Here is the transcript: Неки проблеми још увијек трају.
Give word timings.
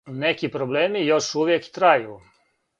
Неки 0.21 0.49
проблеми 0.55 1.03
још 1.09 1.29
увијек 1.43 1.71
трају. 1.79 2.19